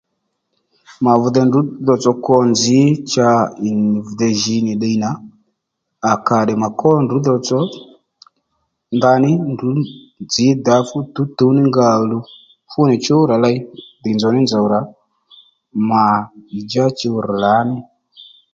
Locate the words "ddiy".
4.75-4.97